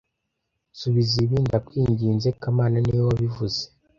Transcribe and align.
Nsubize 0.71 1.15
ibi, 1.25 1.37
ndakwinginze 1.45 2.27
kamana 2.41 2.77
niwe 2.79 3.01
wabivuze 3.09 3.61